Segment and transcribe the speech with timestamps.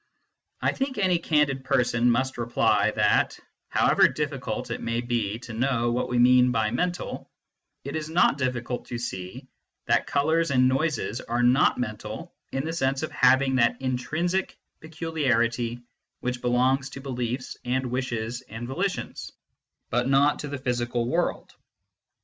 [0.63, 3.37] I think any candid person must reply that,
[3.69, 7.29] however difficult it may be to know what we mean by" mental/
[7.83, 9.45] it is not difficult to see
[9.85, 15.83] that colours and noises are not mental in the sense of having that intrinsic peculiarity
[16.19, 19.31] which belongs to beliefs and wishes and volitions,
[19.91, 21.53] but not to the physical world.